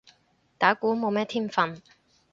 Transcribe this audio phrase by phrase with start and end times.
[0.57, 1.79] 打鼓冇咩天份